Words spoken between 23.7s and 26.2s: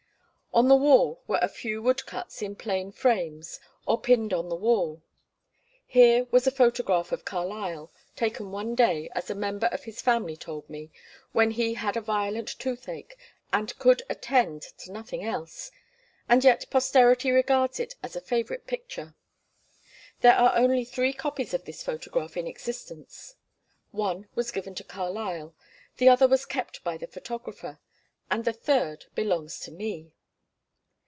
One was given to Carlyle, the